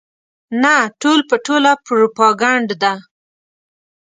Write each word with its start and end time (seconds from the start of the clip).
نه 0.63 0.75
ټول 1.01 1.19
په 1.29 1.35
ټوله 1.45 1.71
پروپاګنډه 1.85 2.75
ده. 2.83 2.93